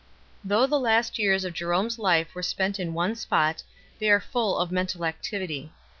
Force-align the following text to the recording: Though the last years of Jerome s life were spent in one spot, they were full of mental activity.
Though 0.43 0.65
the 0.65 0.79
last 0.79 1.19
years 1.19 1.45
of 1.45 1.53
Jerome 1.53 1.85
s 1.85 1.99
life 1.99 2.33
were 2.33 2.41
spent 2.41 2.79
in 2.79 2.95
one 2.95 3.13
spot, 3.13 3.61
they 3.99 4.09
were 4.09 4.19
full 4.19 4.57
of 4.57 4.71
mental 4.71 5.05
activity. 5.05 5.73